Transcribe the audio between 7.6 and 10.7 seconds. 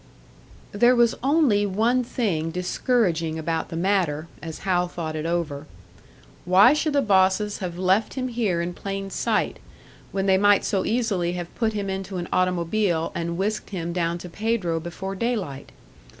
left him here in plain sight, when they might